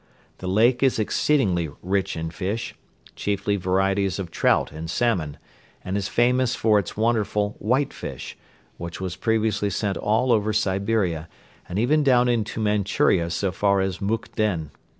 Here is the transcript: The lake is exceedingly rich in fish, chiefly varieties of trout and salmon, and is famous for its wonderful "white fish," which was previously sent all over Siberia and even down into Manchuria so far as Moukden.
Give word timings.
The 0.39 0.47
lake 0.47 0.81
is 0.81 0.97
exceedingly 0.97 1.69
rich 1.83 2.17
in 2.17 2.31
fish, 2.31 2.73
chiefly 3.15 3.55
varieties 3.55 4.17
of 4.17 4.31
trout 4.31 4.71
and 4.71 4.89
salmon, 4.89 5.37
and 5.85 5.95
is 5.95 6.07
famous 6.07 6.55
for 6.55 6.79
its 6.79 6.97
wonderful 6.97 7.55
"white 7.59 7.93
fish," 7.93 8.35
which 8.77 8.99
was 8.99 9.15
previously 9.15 9.69
sent 9.69 9.97
all 9.97 10.31
over 10.31 10.53
Siberia 10.53 11.29
and 11.69 11.77
even 11.77 12.01
down 12.03 12.27
into 12.29 12.59
Manchuria 12.59 13.29
so 13.29 13.51
far 13.51 13.79
as 13.79 13.99
Moukden. 14.01 14.71